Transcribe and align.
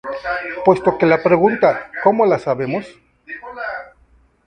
Puesto 0.65 0.97
que 0.97 1.05
la 1.05 1.21
pregunta 1.21 1.91
"¿Cómo 2.03 2.25
lo 2.25 2.39
sabemos? 2.39 2.87